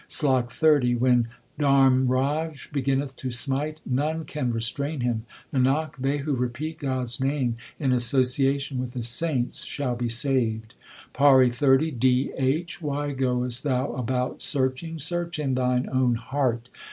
[0.07, 1.27] SLOK XXX When
[1.59, 7.55] Dharmraj beginneth to smite, none can restrain him: Nanak, they who repeat God s name
[7.79, 10.73] in association with the saints shall be saved.
[11.13, 12.81] PAURI XXX D H.
[12.81, 14.97] Why goest thou about searching?
[14.97, 16.69] search in thine own heart.